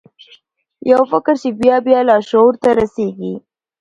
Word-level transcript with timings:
یو 0.91 1.01
فکر 1.11 1.33
چې 1.41 1.49
بیا 1.59 1.75
بیا 1.85 1.99
لاشعور 2.07 2.53
ته 2.63 2.69
رسیږي 2.79 3.33